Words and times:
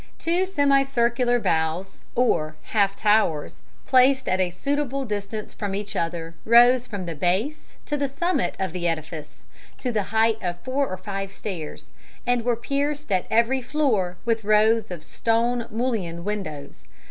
Two 0.17 0.47
semicircular 0.47 1.37
bows, 1.37 2.03
or 2.15 2.55
half 2.63 2.95
towers, 2.95 3.59
placed 3.85 4.27
at 4.27 4.39
a 4.41 4.49
suitable 4.49 5.05
distance 5.05 5.53
from 5.53 5.75
each 5.75 5.95
other, 5.95 6.33
rose 6.43 6.87
from 6.87 7.05
the 7.05 7.13
base 7.13 7.75
to 7.85 7.95
the 7.97 8.07
summit 8.07 8.55
of 8.59 8.73
the 8.73 8.87
edifice, 8.87 9.43
to 9.77 9.91
the 9.91 10.01
height 10.09 10.39
of 10.41 10.59
four 10.61 10.87
or 10.87 10.97
five 10.97 11.31
stairs; 11.31 11.89
and 12.25 12.43
were 12.43 12.55
pierced, 12.55 13.11
at 13.11 13.27
every 13.29 13.61
floor, 13.61 14.17
with 14.25 14.43
rows 14.43 14.89
of 14.89 15.03
stone 15.03 15.67
mullioned 15.69 16.25
windows. 16.25 16.81